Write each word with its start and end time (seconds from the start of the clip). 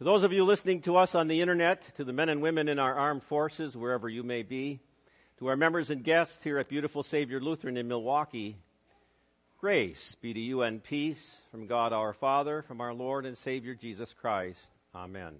To 0.00 0.04
those 0.04 0.22
of 0.22 0.32
you 0.32 0.44
listening 0.44 0.80
to 0.84 0.96
us 0.96 1.14
on 1.14 1.28
the 1.28 1.42
internet, 1.42 1.94
to 1.96 2.04
the 2.04 2.12
men 2.14 2.30
and 2.30 2.40
women 2.40 2.68
in 2.68 2.78
our 2.78 2.94
armed 2.94 3.22
forces, 3.22 3.76
wherever 3.76 4.08
you 4.08 4.22
may 4.22 4.42
be, 4.42 4.80
to 5.38 5.48
our 5.48 5.58
members 5.58 5.90
and 5.90 6.02
guests 6.02 6.42
here 6.42 6.56
at 6.56 6.70
Beautiful 6.70 7.02
Savior 7.02 7.38
Lutheran 7.38 7.76
in 7.76 7.86
Milwaukee, 7.86 8.56
grace 9.58 10.16
be 10.22 10.32
to 10.32 10.40
you 10.40 10.62
and 10.62 10.82
peace 10.82 11.36
from 11.50 11.66
God 11.66 11.92
our 11.92 12.14
Father, 12.14 12.62
from 12.62 12.80
our 12.80 12.94
Lord 12.94 13.26
and 13.26 13.36
Savior 13.36 13.74
Jesus 13.74 14.14
Christ. 14.14 14.64
Amen. 14.94 15.34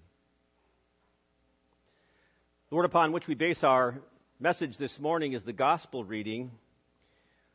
The 2.68 2.76
word 2.76 2.84
upon 2.84 3.12
which 3.12 3.28
we 3.28 3.34
base 3.34 3.64
our 3.64 4.02
message 4.38 4.76
this 4.76 5.00
morning 5.00 5.32
is 5.32 5.42
the 5.42 5.54
gospel 5.54 6.04
reading. 6.04 6.50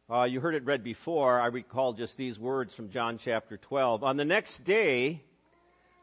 Uh, 0.10 0.24
you 0.24 0.40
heard 0.40 0.56
it 0.56 0.66
read 0.66 0.84
before. 0.84 1.40
I 1.40 1.50
recall 1.50 1.94
just 1.94 2.18
these 2.18 2.40
words 2.40 2.74
from 2.74 2.90
John 2.90 3.20
chapter 3.20 3.58
12. 3.58 4.04
On 4.04 4.18
the 4.18 4.26
next 4.26 4.64
day, 4.64 5.22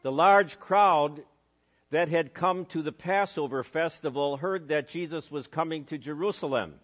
the 0.03 0.11
large 0.11 0.59
crowd 0.59 1.23
that 1.89 2.09
had 2.09 2.33
come 2.33 2.65
to 2.65 2.81
the 2.81 2.91
Passover 2.91 3.63
festival 3.63 4.37
heard 4.37 4.67
that 4.67 4.87
Jesus 4.87 5.31
was 5.31 5.47
coming 5.47 5.85
to 5.85 5.97
Jerusalem. 5.97 6.75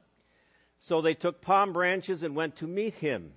So 0.80 1.02
they 1.02 1.14
took 1.14 1.42
palm 1.42 1.74
branches 1.74 2.24
and 2.24 2.36
went 2.36 2.56
to 2.58 2.68
meet 2.68 2.96
him. 2.96 3.34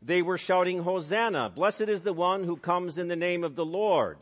They 0.00 0.22
were 0.22 0.38
shouting, 0.38 0.82
Hosanna! 0.82 1.50
Blessed 1.50 1.82
is 1.82 2.02
the 2.02 2.12
one 2.12 2.44
who 2.44 2.56
comes 2.56 2.98
in 2.98 3.08
the 3.08 3.16
name 3.16 3.42
of 3.42 3.56
the 3.56 3.64
Lord. 3.64 4.18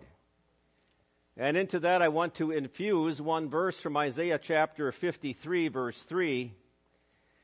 And 1.37 1.59
into 1.59 1.81
that, 1.81 2.01
I 2.01 2.09
want 2.09 2.37
to 2.37 2.51
infuse 2.51 3.21
one 3.21 3.51
verse 3.51 3.79
from 3.79 3.97
Isaiah 3.97 4.39
chapter 4.39 4.91
53, 4.91 5.69
verse 5.69 6.03
3. 6.03 6.55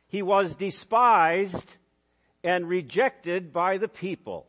He 0.08 0.22
was 0.22 0.54
despised 0.54 1.76
and 2.42 2.66
rejected 2.66 3.52
by 3.52 3.76
the 3.76 3.88
people. 3.88 4.46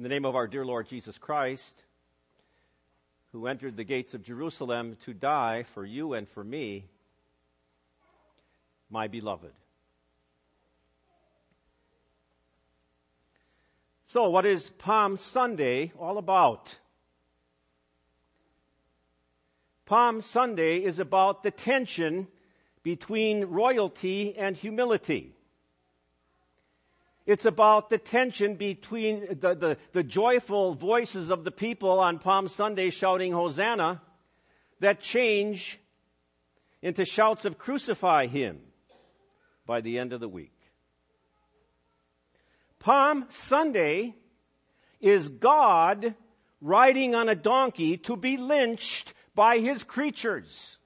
In 0.00 0.02
the 0.02 0.08
name 0.08 0.24
of 0.24 0.34
our 0.34 0.46
dear 0.46 0.64
Lord 0.64 0.88
Jesus 0.88 1.18
Christ, 1.18 1.82
who 3.32 3.46
entered 3.46 3.76
the 3.76 3.84
gates 3.84 4.14
of 4.14 4.22
Jerusalem 4.22 4.96
to 5.04 5.12
die 5.12 5.64
for 5.74 5.84
you 5.84 6.14
and 6.14 6.26
for 6.26 6.42
me, 6.42 6.86
my 8.88 9.08
beloved. 9.08 9.52
So, 14.06 14.30
what 14.30 14.46
is 14.46 14.70
Palm 14.70 15.18
Sunday 15.18 15.92
all 16.00 16.16
about? 16.16 16.74
Palm 19.84 20.22
Sunday 20.22 20.78
is 20.78 20.98
about 20.98 21.42
the 21.42 21.50
tension 21.50 22.26
between 22.82 23.44
royalty 23.44 24.34
and 24.34 24.56
humility. 24.56 25.34
It's 27.30 27.44
about 27.44 27.90
the 27.90 27.98
tension 27.98 28.56
between 28.56 29.38
the, 29.38 29.54
the, 29.54 29.76
the, 29.92 30.02
joyful 30.02 30.74
voices 30.74 31.30
of 31.30 31.44
the 31.44 31.52
people 31.52 32.00
on 32.00 32.18
Palm 32.18 32.48
Sunday 32.48 32.90
shouting 32.90 33.30
Hosanna 33.30 34.02
that 34.80 35.00
change 35.00 35.78
into 36.82 37.04
shouts 37.04 37.44
of 37.44 37.56
crucify 37.56 38.26
him 38.26 38.58
by 39.64 39.80
the 39.80 40.00
end 40.00 40.12
of 40.12 40.18
the 40.18 40.28
week. 40.28 40.58
Palm 42.80 43.26
Sunday 43.28 44.16
is 45.00 45.28
God 45.28 46.16
riding 46.60 47.14
on 47.14 47.28
a 47.28 47.36
donkey 47.36 47.96
to 47.98 48.16
be 48.16 48.38
lynched 48.38 49.14
by 49.36 49.60
his 49.60 49.84
creatures. 49.84 50.78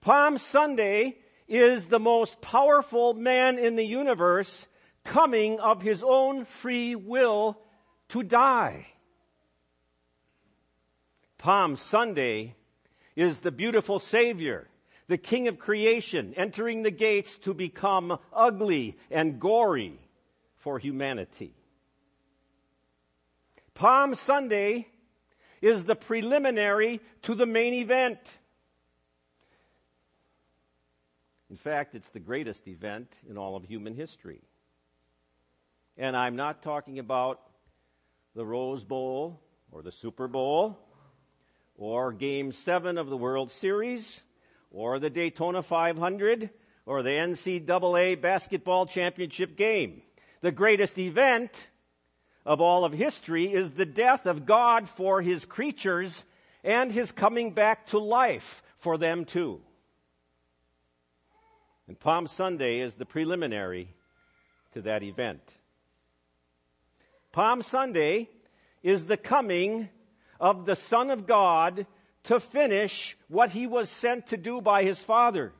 Palm 0.00 0.38
Sunday 0.38 1.16
is 1.52 1.86
the 1.86 2.00
most 2.00 2.40
powerful 2.40 3.12
man 3.12 3.58
in 3.58 3.76
the 3.76 3.84
universe 3.84 4.66
coming 5.04 5.60
of 5.60 5.82
his 5.82 6.02
own 6.02 6.46
free 6.46 6.94
will 6.94 7.58
to 8.08 8.22
die. 8.22 8.86
Palm 11.36 11.76
Sunday 11.76 12.54
is 13.16 13.40
the 13.40 13.52
beautiful 13.52 13.98
Savior 13.98 14.68
the 15.08 15.18
king 15.18 15.46
of 15.46 15.58
creation, 15.58 16.32
entering 16.38 16.82
the 16.82 16.90
gates 16.90 17.36
to 17.36 17.52
become 17.52 18.18
ugly 18.32 18.96
and 19.10 19.38
gory 19.38 19.98
for 20.56 20.78
humanity. 20.78 21.54
Palm 23.74 24.14
Sunday 24.14 24.88
is 25.60 25.84
the 25.84 25.96
preliminary 25.96 27.00
to 27.22 27.34
the 27.34 27.44
main 27.44 27.74
event. 27.74 28.18
In 31.52 31.58
fact, 31.58 31.94
it's 31.94 32.08
the 32.08 32.18
greatest 32.18 32.66
event 32.66 33.12
in 33.28 33.36
all 33.36 33.56
of 33.56 33.64
human 33.64 33.94
history. 33.94 34.40
And 35.98 36.16
I'm 36.16 36.34
not 36.34 36.62
talking 36.62 36.98
about 36.98 37.42
the 38.34 38.42
Rose 38.42 38.84
Bowl 38.84 39.38
or 39.70 39.82
the 39.82 39.92
Super 39.92 40.28
Bowl 40.28 40.78
or 41.76 42.10
Game 42.10 42.52
7 42.52 42.96
of 42.96 43.10
the 43.10 43.18
World 43.18 43.50
Series 43.50 44.22
or 44.70 44.98
the 44.98 45.10
Daytona 45.10 45.60
500 45.60 46.48
or 46.86 47.02
the 47.02 47.10
NCAA 47.10 48.18
basketball 48.18 48.86
championship 48.86 49.54
game. 49.54 50.00
The 50.40 50.52
greatest 50.52 50.98
event 50.98 51.68
of 52.46 52.62
all 52.62 52.86
of 52.86 52.94
history 52.94 53.52
is 53.52 53.72
the 53.72 53.84
death 53.84 54.24
of 54.24 54.46
God 54.46 54.88
for 54.88 55.20
his 55.20 55.44
creatures 55.44 56.24
and 56.64 56.90
his 56.90 57.12
coming 57.12 57.50
back 57.50 57.88
to 57.88 57.98
life 57.98 58.62
for 58.78 58.96
them 58.96 59.26
too. 59.26 59.60
And 61.88 61.98
Palm 61.98 62.26
Sunday 62.26 62.80
is 62.80 62.94
the 62.94 63.06
preliminary 63.06 63.94
to 64.72 64.82
that 64.82 65.02
event. 65.02 65.42
Palm 67.32 67.62
Sunday 67.62 68.28
is 68.82 69.06
the 69.06 69.16
coming 69.16 69.88
of 70.38 70.66
the 70.66 70.76
Son 70.76 71.10
of 71.10 71.26
God 71.26 71.86
to 72.24 72.40
finish 72.40 73.16
what 73.28 73.50
he 73.50 73.66
was 73.66 73.90
sent 73.90 74.28
to 74.28 74.36
do 74.36 74.60
by 74.60 74.84
his 74.84 74.98
Father. 74.98 75.52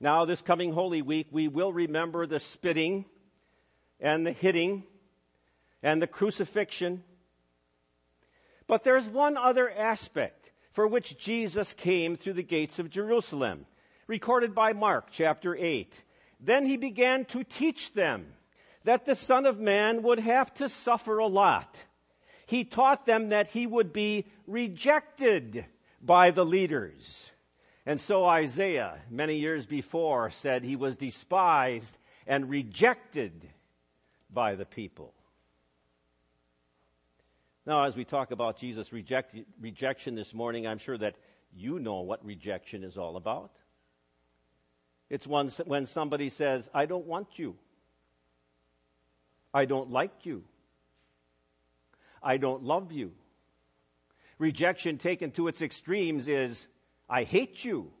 Now, 0.00 0.24
this 0.24 0.40
coming 0.40 0.72
Holy 0.72 1.02
Week, 1.02 1.26
we 1.30 1.46
will 1.46 1.72
remember 1.72 2.26
the 2.26 2.40
spitting 2.40 3.04
and 4.00 4.26
the 4.26 4.32
hitting 4.32 4.84
and 5.82 6.00
the 6.00 6.06
crucifixion. 6.06 7.04
But 8.66 8.82
there's 8.82 9.08
one 9.08 9.36
other 9.36 9.70
aspect 9.70 10.39
for 10.72 10.86
which 10.86 11.18
Jesus 11.18 11.72
came 11.74 12.16
through 12.16 12.34
the 12.34 12.42
gates 12.42 12.78
of 12.78 12.90
Jerusalem, 12.90 13.66
recorded 14.06 14.54
by 14.54 14.72
Mark 14.72 15.08
chapter 15.10 15.56
8. 15.56 16.04
Then 16.40 16.66
he 16.66 16.76
began 16.76 17.24
to 17.26 17.44
teach 17.44 17.92
them 17.92 18.26
that 18.84 19.04
the 19.04 19.14
Son 19.14 19.46
of 19.46 19.58
Man 19.58 20.02
would 20.02 20.20
have 20.20 20.54
to 20.54 20.68
suffer 20.68 21.18
a 21.18 21.26
lot 21.26 21.84
he 22.50 22.64
taught 22.64 23.06
them 23.06 23.28
that 23.28 23.46
he 23.50 23.64
would 23.64 23.92
be 23.92 24.26
rejected 24.48 25.64
by 26.02 26.32
the 26.32 26.44
leaders. 26.44 27.30
And 27.86 28.00
so 28.00 28.24
Isaiah, 28.24 28.98
many 29.08 29.36
years 29.36 29.66
before, 29.66 30.30
said 30.30 30.64
he 30.64 30.74
was 30.74 30.96
despised 30.96 31.96
and 32.26 32.50
rejected 32.50 33.48
by 34.34 34.56
the 34.56 34.64
people. 34.64 35.14
Now, 37.70 37.84
as 37.84 37.96
we 37.96 38.04
talk 38.04 38.32
about 38.32 38.56
Jesus' 38.56 38.92
reject, 38.92 39.32
rejection 39.60 40.16
this 40.16 40.34
morning, 40.34 40.66
I'm 40.66 40.78
sure 40.78 40.98
that 40.98 41.14
you 41.54 41.78
know 41.78 42.00
what 42.00 42.24
rejection 42.24 42.82
is 42.82 42.98
all 42.98 43.16
about. 43.16 43.52
It's 45.08 45.24
when, 45.24 45.50
when 45.66 45.86
somebody 45.86 46.30
says, 46.30 46.68
I 46.74 46.86
don't 46.86 47.06
want 47.06 47.28
you. 47.38 47.54
I 49.54 49.66
don't 49.66 49.88
like 49.88 50.26
you. 50.26 50.42
I 52.20 52.38
don't 52.38 52.64
love 52.64 52.90
you. 52.90 53.12
Rejection 54.38 54.98
taken 54.98 55.30
to 55.30 55.46
its 55.46 55.62
extremes 55.62 56.26
is, 56.26 56.66
I 57.08 57.22
hate 57.22 57.64
you. 57.64 57.92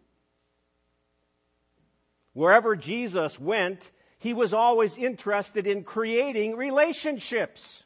Wherever 2.32 2.74
Jesus 2.74 3.38
went, 3.38 3.88
he 4.18 4.34
was 4.34 4.52
always 4.52 4.98
interested 4.98 5.68
in 5.68 5.84
creating 5.84 6.56
relationships. 6.56 7.84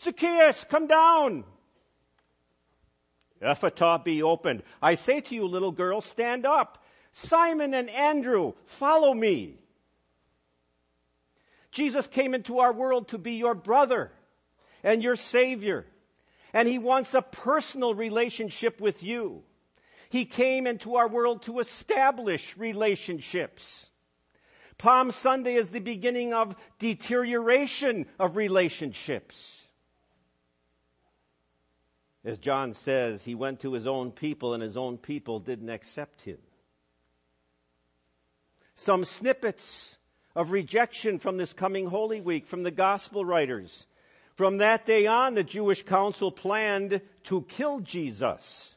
Zacchaeus, 0.00 0.64
come 0.64 0.86
down. 0.86 1.44
Ephphatha 3.42 4.04
be 4.04 4.22
opened. 4.22 4.62
I 4.80 4.94
say 4.94 5.20
to 5.20 5.34
you, 5.34 5.46
little 5.46 5.72
girl, 5.72 6.00
stand 6.00 6.46
up. 6.46 6.82
Simon 7.12 7.74
and 7.74 7.88
Andrew, 7.90 8.52
follow 8.66 9.14
me. 9.14 9.58
Jesus 11.70 12.06
came 12.06 12.34
into 12.34 12.58
our 12.58 12.72
world 12.72 13.08
to 13.08 13.18
be 13.18 13.32
your 13.32 13.54
brother 13.54 14.10
and 14.82 15.02
your 15.02 15.16
Savior. 15.16 15.86
And 16.52 16.66
He 16.68 16.78
wants 16.78 17.14
a 17.14 17.22
personal 17.22 17.94
relationship 17.94 18.80
with 18.80 19.02
you. 19.02 19.42
He 20.08 20.24
came 20.24 20.66
into 20.66 20.96
our 20.96 21.08
world 21.08 21.42
to 21.42 21.58
establish 21.58 22.56
relationships. 22.56 23.88
Palm 24.78 25.10
Sunday 25.10 25.54
is 25.54 25.68
the 25.68 25.80
beginning 25.80 26.32
of 26.32 26.54
deterioration 26.78 28.06
of 28.18 28.36
relationships. 28.36 29.55
As 32.26 32.38
John 32.38 32.74
says, 32.74 33.24
he 33.24 33.34
went 33.34 33.60
to 33.60 33.72
his 33.72 33.86
own 33.86 34.10
people 34.10 34.52
and 34.52 34.62
his 34.62 34.76
own 34.76 34.98
people 34.98 35.38
didn't 35.38 35.70
accept 35.70 36.22
him. 36.22 36.38
some 38.76 39.04
snippets 39.04 39.96
of 40.34 40.52
rejection 40.52 41.18
from 41.18 41.38
this 41.38 41.54
coming 41.54 41.86
Holy 41.86 42.20
Week 42.20 42.46
from 42.46 42.62
the 42.62 42.70
gospel 42.70 43.24
writers. 43.24 43.86
From 44.34 44.58
that 44.58 44.84
day 44.84 45.06
on, 45.06 45.34
the 45.34 45.42
Jewish 45.42 45.82
council 45.82 46.30
planned 46.30 47.00
to 47.24 47.42
kill 47.48 47.80
Jesus. 47.80 48.76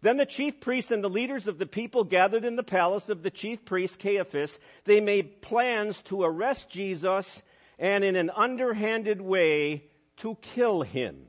Then 0.00 0.16
the 0.16 0.24
chief 0.24 0.60
priests 0.60 0.90
and 0.90 1.04
the 1.04 1.10
leaders 1.10 1.46
of 1.46 1.58
the 1.58 1.66
people 1.66 2.04
gathered 2.04 2.44
in 2.44 2.56
the 2.56 2.62
palace 2.62 3.10
of 3.10 3.22
the 3.22 3.30
chief 3.30 3.64
priest 3.66 3.98
Caiaphas. 3.98 4.58
They 4.84 5.00
made 5.00 5.42
plans 5.42 6.00
to 6.02 6.22
arrest 6.22 6.70
Jesus 6.70 7.42
and 7.78 8.02
in 8.02 8.16
an 8.16 8.30
underhanded 8.30 9.20
way 9.20 9.84
to 10.18 10.36
kill 10.36 10.82
him. 10.82 11.26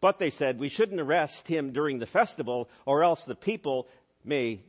But 0.00 0.18
they 0.18 0.30
said, 0.30 0.58
we 0.58 0.68
shouldn't 0.68 1.00
arrest 1.00 1.48
him 1.48 1.72
during 1.72 1.98
the 1.98 2.06
festival, 2.06 2.68
or 2.84 3.02
else 3.02 3.24
the 3.24 3.34
people 3.34 3.88
may, 4.24 4.60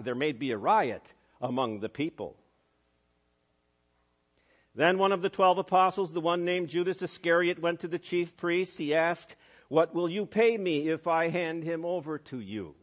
there 0.00 0.14
may 0.14 0.32
be 0.32 0.50
a 0.50 0.58
riot 0.58 1.14
among 1.40 1.80
the 1.80 1.88
people. 1.88 2.36
Then 4.74 4.98
one 4.98 5.12
of 5.12 5.22
the 5.22 5.30
twelve 5.30 5.58
apostles, 5.58 6.12
the 6.12 6.20
one 6.20 6.44
named 6.44 6.68
Judas 6.68 7.00
Iscariot, 7.00 7.60
went 7.60 7.80
to 7.80 7.88
the 7.88 7.98
chief 7.98 8.36
priests. 8.36 8.76
He 8.76 8.94
asked, 8.94 9.36
What 9.68 9.94
will 9.94 10.08
you 10.08 10.26
pay 10.26 10.58
me 10.58 10.88
if 10.88 11.06
I 11.06 11.28
hand 11.28 11.62
him 11.62 11.84
over 11.84 12.18
to 12.18 12.40
you? 12.40 12.74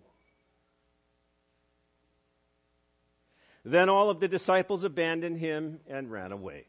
Then 3.63 3.89
all 3.89 4.09
of 4.09 4.19
the 4.19 4.27
disciples 4.27 4.83
abandoned 4.83 5.37
him 5.37 5.81
and 5.87 6.09
ran 6.09 6.31
away. 6.31 6.65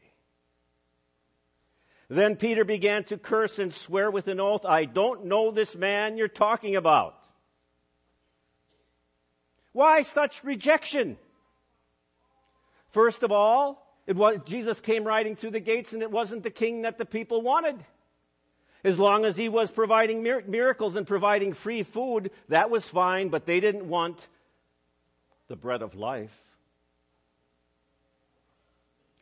Then 2.13 2.35
Peter 2.35 2.63
began 2.63 3.05
to 3.05 3.17
curse 3.17 3.57
and 3.57 3.73
swear 3.73 4.11
with 4.11 4.27
an 4.27 4.39
oath, 4.39 4.65
I 4.65 4.85
don't 4.85 5.25
know 5.25 5.49
this 5.49 5.75
man 5.75 6.15
you're 6.15 6.27
talking 6.27 6.75
about. 6.75 7.17
Why 9.71 10.03
such 10.03 10.43
rejection? 10.43 11.17
First 12.91 13.23
of 13.23 13.31
all, 13.31 13.83
was, 14.05 14.37
Jesus 14.45 14.79
came 14.79 15.05
riding 15.05 15.35
through 15.35 15.51
the 15.51 15.59
gates 15.59 15.91
and 15.91 16.03
it 16.03 16.11
wasn't 16.11 16.43
the 16.43 16.51
king 16.51 16.83
that 16.83 16.99
the 16.99 17.05
people 17.05 17.41
wanted. 17.41 17.83
As 18.83 18.99
long 18.99 19.25
as 19.25 19.35
he 19.35 19.49
was 19.49 19.71
providing 19.71 20.21
miracles 20.21 20.95
and 20.95 21.07
providing 21.07 21.53
free 21.53 21.81
food, 21.81 22.29
that 22.47 22.69
was 22.69 22.87
fine, 22.87 23.29
but 23.29 23.47
they 23.47 23.59
didn't 23.59 23.89
want 23.89 24.27
the 25.47 25.55
bread 25.55 25.81
of 25.81 25.95
life. 25.95 26.37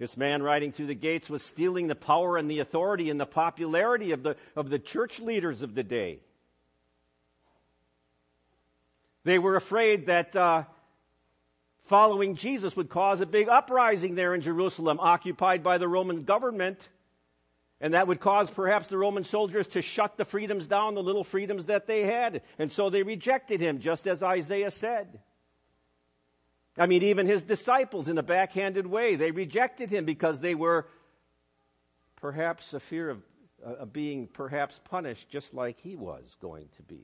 This 0.02 0.18
man 0.18 0.42
riding 0.42 0.72
through 0.72 0.88
the 0.88 0.96
gates 0.96 1.30
was 1.30 1.44
stealing 1.44 1.86
the 1.86 1.94
power 1.94 2.36
and 2.36 2.50
the 2.50 2.58
authority 2.58 3.12
and 3.12 3.20
the 3.20 3.26
popularity 3.28 4.14
of 4.14 4.24
the, 4.24 4.36
of 4.56 4.68
the 4.68 4.80
church 4.80 5.20
leaders 5.20 5.62
of 5.62 5.76
the 5.76 5.84
day. 5.84 6.22
They 9.26 9.38
were 9.38 9.56
afraid 9.56 10.08
that 10.08 10.36
uh, 10.36 10.64
following 11.84 12.34
Jesus 12.34 12.76
would 12.76 12.90
cause 12.90 13.22
a 13.22 13.28
big 13.28 13.48
uprising 13.48 14.16
there 14.16 14.34
in 14.34 14.42
Jerusalem, 14.42 15.00
occupied 15.00 15.62
by 15.62 15.78
the 15.78 15.88
Roman 15.88 16.24
government. 16.24 16.90
And 17.80 17.94
that 17.94 18.08
would 18.08 18.20
cause 18.20 18.50
perhaps 18.50 18.88
the 18.88 18.98
Roman 18.98 19.24
soldiers 19.24 19.68
to 19.68 19.84
shut 19.84 20.18
the 20.18 20.26
freedoms 20.26 20.66
down, 20.66 20.96
the 20.96 21.04
little 21.04 21.24
freedoms 21.24 21.68
that 21.68 21.86
they 21.86 22.06
had. 22.06 22.42
And 22.58 22.72
so 22.72 22.90
they 22.90 23.04
rejected 23.04 23.62
him, 23.62 23.78
just 23.78 24.08
as 24.08 24.24
Isaiah 24.24 24.72
said. 24.72 25.20
I 26.78 26.86
mean, 26.86 27.04
even 27.04 27.26
his 27.26 27.44
disciples, 27.44 28.08
in 28.08 28.18
a 28.18 28.24
backhanded 28.24 28.88
way, 28.88 29.16
they 29.16 29.32
rejected 29.32 29.90
him 29.90 30.06
because 30.06 30.40
they 30.40 30.56
were 30.56 30.88
perhaps 32.16 32.74
a 32.74 32.80
fear 32.80 33.10
of, 33.10 33.22
uh, 33.66 33.74
of 33.74 33.94
being 33.94 34.28
perhaps 34.28 34.80
punished 34.86 35.30
just 35.30 35.54
like 35.54 35.80
he 35.82 35.96
was 35.96 36.36
going 36.42 36.70
to 36.78 36.84
be. 36.84 37.04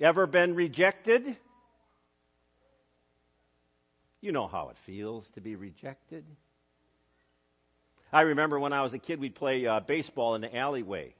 Ever 0.00 0.26
been 0.26 0.54
rejected? 0.54 1.36
You 4.20 4.32
know 4.32 4.46
how 4.46 4.70
it 4.70 4.78
feels 4.78 5.28
to 5.30 5.40
be 5.40 5.54
rejected. 5.54 6.24
I 8.12 8.22
remember 8.22 8.58
when 8.58 8.72
I 8.72 8.82
was 8.82 8.94
a 8.94 8.98
kid, 8.98 9.20
we'd 9.20 9.34
play 9.34 9.66
uh, 9.66 9.80
baseball 9.80 10.34
in 10.34 10.40
the 10.40 10.56
alleyway. 10.56 11.14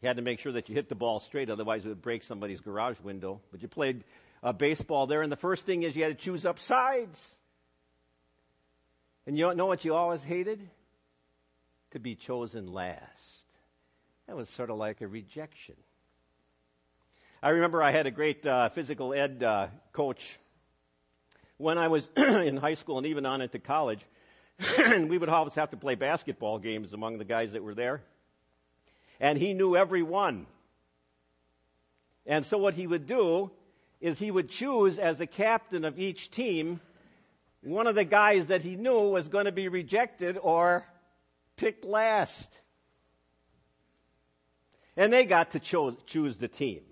You 0.00 0.06
had 0.06 0.16
to 0.16 0.22
make 0.22 0.38
sure 0.38 0.52
that 0.52 0.68
you 0.68 0.74
hit 0.74 0.88
the 0.88 0.94
ball 0.94 1.18
straight, 1.18 1.50
otherwise 1.50 1.84
it 1.84 1.88
would 1.88 2.02
break 2.02 2.22
somebody's 2.22 2.60
garage 2.60 3.00
window. 3.00 3.40
But 3.50 3.62
you 3.62 3.68
played 3.68 4.04
uh, 4.42 4.52
baseball 4.52 5.06
there, 5.06 5.22
and 5.22 5.32
the 5.32 5.36
first 5.36 5.66
thing 5.66 5.82
is 5.82 5.96
you 5.96 6.04
had 6.04 6.16
to 6.16 6.24
choose 6.24 6.46
up 6.46 6.60
sides. 6.60 7.34
And 9.26 9.36
you 9.36 9.52
know 9.54 9.66
what 9.66 9.84
you 9.84 9.94
always 9.94 10.22
hated? 10.22 10.60
To 11.92 11.98
be 11.98 12.14
chosen 12.14 12.72
last. 12.72 13.46
That 14.28 14.36
was 14.36 14.48
sort 14.50 14.70
of 14.70 14.76
like 14.76 15.00
a 15.00 15.08
rejection. 15.08 15.74
I 17.42 17.50
remember 17.50 17.82
I 17.82 17.90
had 17.90 18.06
a 18.06 18.10
great 18.10 18.46
uh, 18.46 18.68
physical 18.68 19.14
ed 19.14 19.42
uh, 19.42 19.68
coach 19.92 20.38
when 21.56 21.76
I 21.76 21.88
was 21.88 22.08
in 22.16 22.56
high 22.56 22.74
school 22.74 22.98
and 22.98 23.06
even 23.06 23.26
on 23.26 23.40
into 23.40 23.58
college. 23.58 24.04
and 24.78 25.10
we 25.10 25.18
would 25.18 25.28
always 25.28 25.54
have 25.54 25.70
to 25.70 25.76
play 25.76 25.96
basketball 25.96 26.58
games 26.58 26.92
among 26.92 27.18
the 27.18 27.24
guys 27.24 27.52
that 27.52 27.64
were 27.64 27.74
there 27.74 28.02
and 29.20 29.38
he 29.38 29.54
knew 29.54 29.76
every 29.76 30.02
one. 30.02 30.46
And 32.26 32.44
so 32.44 32.58
what 32.58 32.74
he 32.74 32.86
would 32.86 33.06
do 33.06 33.50
is 34.00 34.18
he 34.18 34.30
would 34.30 34.48
choose 34.48 34.98
as 34.98 35.20
a 35.20 35.26
captain 35.26 35.84
of 35.84 35.98
each 35.98 36.30
team 36.30 36.80
one 37.62 37.86
of 37.86 37.94
the 37.94 38.04
guys 38.04 38.46
that 38.46 38.62
he 38.62 38.76
knew 38.76 39.08
was 39.08 39.28
going 39.28 39.46
to 39.46 39.52
be 39.52 39.68
rejected 39.68 40.38
or 40.40 40.86
picked 41.56 41.84
last. 41.84 42.52
And 44.96 45.12
they 45.12 45.24
got 45.24 45.52
to 45.52 45.60
cho- 45.60 45.96
choose 46.06 46.36
the 46.38 46.48
team. 46.48 46.82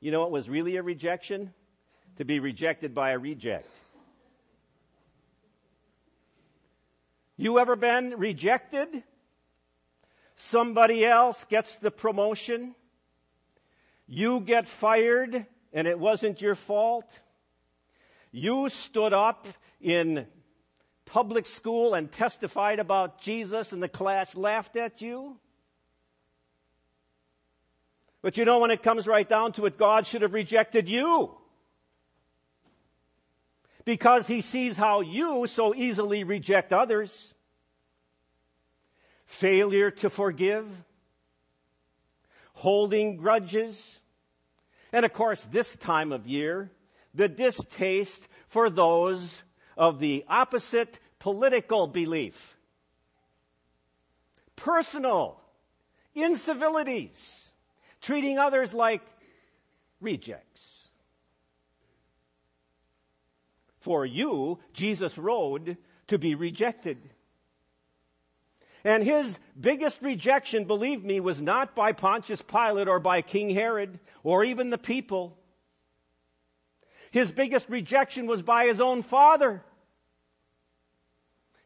You 0.00 0.10
know 0.10 0.20
what 0.20 0.30
was 0.30 0.48
really 0.48 0.76
a 0.76 0.82
rejection? 0.82 1.54
To 2.16 2.24
be 2.24 2.40
rejected 2.40 2.94
by 2.94 3.12
a 3.12 3.18
reject. 3.18 3.68
You 7.36 7.58
ever 7.58 7.74
been 7.74 8.18
rejected? 8.18 9.02
Somebody 10.34 11.04
else 11.04 11.44
gets 11.44 11.76
the 11.76 11.90
promotion. 11.90 12.74
You 14.06 14.40
get 14.40 14.68
fired 14.68 15.46
and 15.72 15.86
it 15.86 15.98
wasn't 15.98 16.40
your 16.40 16.54
fault. 16.54 17.20
You 18.30 18.68
stood 18.68 19.12
up 19.12 19.46
in 19.80 20.26
public 21.04 21.46
school 21.46 21.94
and 21.94 22.10
testified 22.10 22.78
about 22.78 23.20
Jesus 23.20 23.72
and 23.72 23.82
the 23.82 23.88
class 23.88 24.34
laughed 24.36 24.76
at 24.76 25.02
you. 25.02 25.38
But 28.22 28.36
you 28.36 28.44
know, 28.44 28.60
when 28.60 28.70
it 28.70 28.82
comes 28.82 29.06
right 29.06 29.28
down 29.28 29.52
to 29.52 29.66
it, 29.66 29.76
God 29.76 30.06
should 30.06 30.22
have 30.22 30.32
rejected 30.32 30.88
you. 30.88 31.36
Because 33.84 34.28
he 34.28 34.40
sees 34.40 34.76
how 34.76 35.00
you 35.00 35.46
so 35.48 35.74
easily 35.74 36.22
reject 36.22 36.72
others 36.72 37.31
failure 39.32 39.90
to 39.90 40.10
forgive, 40.10 40.68
holding 42.52 43.16
grudges, 43.16 43.98
and 44.92 45.06
of 45.06 45.12
course, 45.14 45.42
this 45.50 45.74
time 45.76 46.12
of 46.12 46.26
year, 46.26 46.70
the 47.14 47.28
distaste 47.28 48.28
for 48.46 48.68
those 48.68 49.42
of 49.76 50.00
the 50.00 50.24
opposite 50.28 50.98
political 51.18 51.86
belief. 51.86 52.58
Personal 54.54 55.40
incivilities, 56.14 57.48
treating 58.02 58.38
others 58.38 58.74
like 58.74 59.02
rejects. 60.00 60.60
For 63.80 64.04
you, 64.04 64.58
Jesus 64.74 65.16
rode 65.16 65.78
to 66.08 66.18
be 66.18 66.34
rejected. 66.34 66.98
And 68.84 69.04
his 69.04 69.38
biggest 69.58 70.02
rejection, 70.02 70.64
believe 70.64 71.04
me, 71.04 71.20
was 71.20 71.40
not 71.40 71.74
by 71.74 71.92
Pontius 71.92 72.42
Pilate 72.42 72.88
or 72.88 72.98
by 72.98 73.22
King 73.22 73.50
Herod 73.50 74.00
or 74.24 74.44
even 74.44 74.70
the 74.70 74.78
people. 74.78 75.38
His 77.12 77.30
biggest 77.30 77.68
rejection 77.68 78.26
was 78.26 78.42
by 78.42 78.66
his 78.66 78.80
own 78.80 79.02
father. 79.02 79.62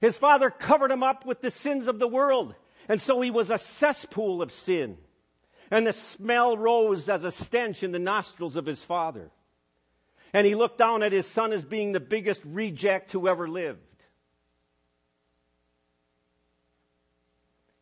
His 0.00 0.18
father 0.18 0.50
covered 0.50 0.90
him 0.90 1.02
up 1.02 1.24
with 1.24 1.40
the 1.40 1.50
sins 1.50 1.86
of 1.86 1.98
the 1.98 2.08
world, 2.08 2.54
and 2.88 3.00
so 3.00 3.20
he 3.20 3.30
was 3.30 3.50
a 3.50 3.56
cesspool 3.56 4.42
of 4.42 4.52
sin. 4.52 4.98
And 5.70 5.86
the 5.86 5.92
smell 5.92 6.56
rose 6.56 7.08
as 7.08 7.24
a 7.24 7.30
stench 7.30 7.82
in 7.82 7.92
the 7.92 7.98
nostrils 7.98 8.56
of 8.56 8.66
his 8.66 8.80
father. 8.80 9.30
And 10.32 10.46
he 10.46 10.54
looked 10.54 10.78
down 10.78 11.02
at 11.02 11.12
his 11.12 11.26
son 11.26 11.52
as 11.52 11.64
being 11.64 11.92
the 11.92 12.00
biggest 12.00 12.42
reject 12.44 13.12
who 13.12 13.26
ever 13.26 13.48
lived. 13.48 13.80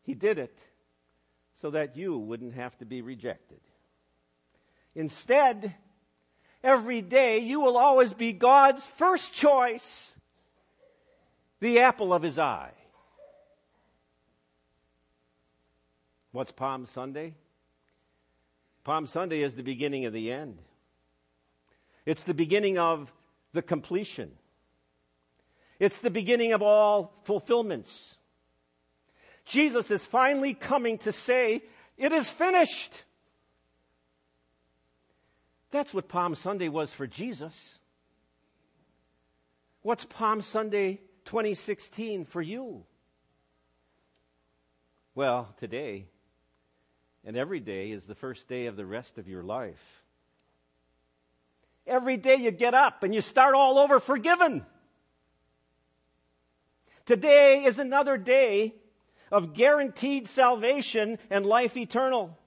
He 0.05 0.13
did 0.13 0.37
it 0.37 0.57
so 1.55 1.71
that 1.71 1.97
you 1.97 2.17
wouldn't 2.17 2.53
have 2.53 2.77
to 2.77 2.85
be 2.85 3.01
rejected. 3.01 3.59
Instead, 4.93 5.73
every 6.63 7.01
day 7.01 7.39
you 7.39 7.59
will 7.59 7.75
always 7.75 8.13
be 8.13 8.31
God's 8.31 8.83
first 8.83 9.33
choice, 9.33 10.15
the 11.59 11.79
apple 11.79 12.13
of 12.13 12.21
his 12.21 12.37
eye. 12.37 12.71
What's 16.31 16.51
Palm 16.51 16.85
Sunday? 16.85 17.33
Palm 18.83 19.07
Sunday 19.07 19.41
is 19.41 19.55
the 19.55 19.63
beginning 19.63 20.05
of 20.05 20.13
the 20.13 20.31
end. 20.31 20.59
It's 22.05 22.25
the 22.25 22.33
beginning 22.35 22.77
of 22.77 23.11
the 23.53 23.63
completion. 23.63 24.31
It's 25.79 25.99
the 25.99 26.11
beginning 26.11 26.53
of 26.53 26.61
all 26.61 27.13
fulfillments. 27.23 28.14
Jesus 29.45 29.91
is 29.91 30.03
finally 30.03 30.53
coming 30.53 30.97
to 30.99 31.11
say, 31.11 31.63
It 31.97 32.11
is 32.11 32.29
finished. 32.29 33.03
That's 35.71 35.93
what 35.93 36.07
Palm 36.07 36.35
Sunday 36.35 36.69
was 36.69 36.91
for 36.91 37.05
Jesus. 37.05 37.79
What's 39.81 40.05
Palm 40.05 40.41
Sunday 40.41 41.01
2016 41.25 42.25
for 42.25 42.41
you? 42.41 42.83
Well, 45.13 45.53
today 45.59 46.07
and 47.23 47.37
every 47.37 47.59
day 47.59 47.91
is 47.91 48.05
the 48.05 48.15
first 48.15 48.47
day 48.47 48.65
of 48.65 48.75
the 48.75 48.85
rest 48.85 49.17
of 49.17 49.27
your 49.27 49.43
life. 49.43 50.03
Every 51.87 52.17
day 52.17 52.35
you 52.35 52.51
get 52.51 52.73
up 52.73 53.03
and 53.03 53.13
you 53.13 53.21
start 53.21 53.53
all 53.53 53.77
over 53.77 53.99
forgiven. 53.99 54.65
Today 57.05 57.63
is 57.65 57.77
another 57.77 58.17
day 58.17 58.73
of 59.35 59.53
guaranteed 59.53 60.29
salvation 60.29 61.19
and 61.29 61.45
life 61.45 61.75
eternal. 61.75 62.37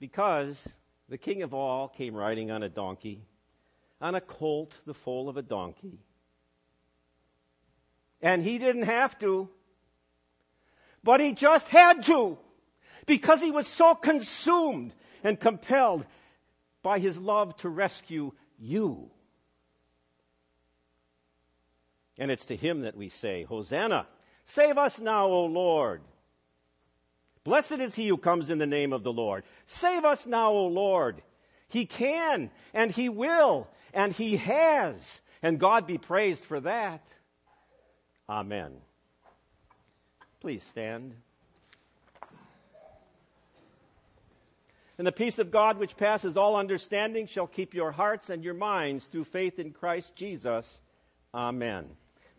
Because 0.00 0.68
the 1.08 1.16
King 1.16 1.42
of 1.42 1.54
all 1.54 1.86
came 1.86 2.12
riding 2.12 2.50
on 2.50 2.64
a 2.64 2.68
donkey, 2.68 3.22
on 4.00 4.16
a 4.16 4.20
colt, 4.20 4.74
the 4.86 4.92
foal 4.92 5.28
of 5.28 5.36
a 5.36 5.42
donkey. 5.42 6.00
And 8.20 8.42
he 8.42 8.58
didn't 8.58 8.86
have 8.86 9.16
to, 9.20 9.48
but 11.04 11.20
he 11.20 11.32
just 11.32 11.68
had 11.68 12.02
to, 12.06 12.38
because 13.06 13.40
he 13.40 13.52
was 13.52 13.68
so 13.68 13.94
consumed 13.94 14.94
and 15.22 15.38
compelled 15.38 16.04
by 16.82 16.98
his 16.98 17.18
love 17.18 17.54
to 17.58 17.68
rescue 17.68 18.32
you. 18.58 19.12
And 22.18 22.30
it's 22.30 22.46
to 22.46 22.56
him 22.56 22.82
that 22.82 22.96
we 22.96 23.08
say, 23.08 23.44
Hosanna, 23.44 24.06
save 24.46 24.78
us 24.78 25.00
now, 25.00 25.26
O 25.26 25.44
Lord. 25.46 26.02
Blessed 27.44 27.72
is 27.72 27.94
he 27.94 28.08
who 28.08 28.18
comes 28.18 28.50
in 28.50 28.58
the 28.58 28.66
name 28.66 28.92
of 28.92 29.02
the 29.02 29.12
Lord. 29.12 29.44
Save 29.66 30.04
us 30.04 30.26
now, 30.26 30.52
O 30.52 30.66
Lord. 30.66 31.22
He 31.68 31.86
can, 31.86 32.50
and 32.74 32.90
he 32.90 33.08
will, 33.08 33.68
and 33.92 34.12
he 34.12 34.36
has. 34.36 35.20
And 35.42 35.58
God 35.58 35.86
be 35.86 35.98
praised 35.98 36.44
for 36.44 36.60
that. 36.60 37.02
Amen. 38.28 38.72
Please 40.40 40.62
stand. 40.62 41.14
And 44.98 45.06
the 45.06 45.12
peace 45.12 45.38
of 45.38 45.50
God, 45.50 45.78
which 45.78 45.96
passes 45.96 46.36
all 46.36 46.54
understanding, 46.54 47.26
shall 47.26 47.46
keep 47.46 47.74
your 47.74 47.90
hearts 47.90 48.30
and 48.30 48.44
your 48.44 48.54
minds 48.54 49.06
through 49.06 49.24
faith 49.24 49.58
in 49.58 49.72
Christ 49.72 50.14
Jesus. 50.14 50.80
Amen. 51.34 51.86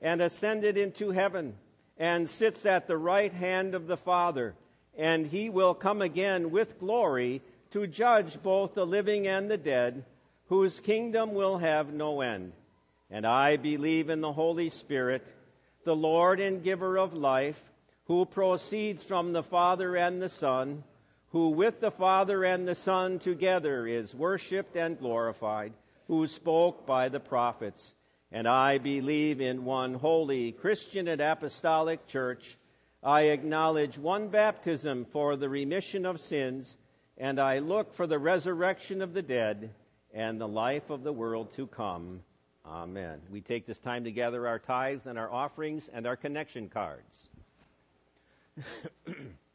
and 0.00 0.20
ascended 0.20 0.76
into 0.76 1.10
heaven 1.10 1.54
and 1.98 2.28
sits 2.28 2.64
at 2.64 2.86
the 2.86 2.96
right 2.96 3.32
hand 3.32 3.74
of 3.74 3.86
the 3.86 3.96
Father. 3.96 4.54
And 4.96 5.26
he 5.26 5.50
will 5.50 5.74
come 5.74 6.02
again 6.02 6.50
with 6.50 6.78
glory 6.78 7.42
to 7.70 7.86
judge 7.86 8.42
both 8.42 8.74
the 8.74 8.86
living 8.86 9.26
and 9.26 9.50
the 9.50 9.56
dead, 9.56 10.04
whose 10.48 10.80
kingdom 10.80 11.34
will 11.34 11.58
have 11.58 11.92
no 11.92 12.20
end. 12.20 12.52
And 13.10 13.26
I 13.26 13.56
believe 13.56 14.10
in 14.10 14.20
the 14.20 14.32
Holy 14.32 14.68
Spirit, 14.68 15.26
the 15.84 15.96
Lord 15.96 16.40
and 16.40 16.62
giver 16.62 16.98
of 16.98 17.14
life, 17.14 17.62
who 18.06 18.24
proceeds 18.24 19.02
from 19.02 19.32
the 19.32 19.42
Father 19.42 19.96
and 19.96 20.20
the 20.20 20.28
Son, 20.28 20.82
who 21.30 21.50
with 21.50 21.80
the 21.80 21.90
Father 21.90 22.44
and 22.44 22.66
the 22.66 22.74
Son 22.74 23.18
together 23.18 23.86
is 23.86 24.14
worshiped 24.14 24.76
and 24.76 24.98
glorified, 24.98 25.72
who 26.06 26.26
spoke 26.26 26.86
by 26.86 27.08
the 27.08 27.20
prophets. 27.20 27.92
And 28.30 28.46
I 28.46 28.78
believe 28.78 29.40
in 29.40 29.64
one 29.64 29.94
holy 29.94 30.52
Christian 30.52 31.08
and 31.08 31.20
apostolic 31.20 32.06
church. 32.06 32.58
I 33.02 33.22
acknowledge 33.22 33.96
one 33.96 34.28
baptism 34.28 35.06
for 35.06 35.36
the 35.36 35.48
remission 35.48 36.04
of 36.04 36.20
sins, 36.20 36.76
and 37.16 37.40
I 37.40 37.60
look 37.60 37.94
for 37.94 38.06
the 38.06 38.18
resurrection 38.18 39.00
of 39.00 39.14
the 39.14 39.22
dead 39.22 39.70
and 40.12 40.40
the 40.40 40.48
life 40.48 40.90
of 40.90 41.04
the 41.04 41.12
world 41.12 41.54
to 41.54 41.66
come. 41.66 42.20
Amen. 42.66 43.20
We 43.30 43.40
take 43.40 43.66
this 43.66 43.78
time 43.78 44.04
to 44.04 44.12
gather 44.12 44.46
our 44.46 44.58
tithes 44.58 45.06
and 45.06 45.18
our 45.18 45.32
offerings 45.32 45.88
and 45.92 46.06
our 46.06 46.16
connection 46.16 46.68
cards. 46.68 47.28